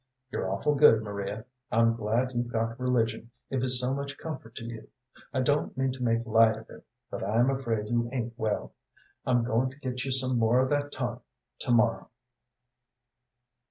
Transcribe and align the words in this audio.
"You're 0.31 0.49
awful 0.49 0.73
good, 0.73 1.03
Maria. 1.03 1.45
I'm 1.71 1.93
glad 1.95 2.31
you've 2.31 2.51
got 2.51 2.79
religion 2.79 3.29
if 3.51 3.61
it's 3.61 3.79
so 3.79 3.93
much 3.93 4.17
comfort 4.17 4.55
to 4.55 4.65
you. 4.65 4.87
I 5.31 5.41
don't 5.41 5.77
mean 5.77 5.91
to 5.91 6.01
make 6.01 6.25
light 6.25 6.57
of 6.57 6.67
it, 6.71 6.83
but 7.11 7.23
I'm 7.23 7.51
afraid 7.51 7.87
you 7.87 8.09
ain't 8.11 8.33
well. 8.35 8.73
I'm 9.27 9.43
goin' 9.43 9.69
to 9.69 9.77
get 9.77 10.03
you 10.03 10.09
some 10.09 10.39
more 10.39 10.59
of 10.59 10.71
that 10.71 10.91
tonic 10.91 11.21
to 11.59 11.71
morrow." 11.71 12.09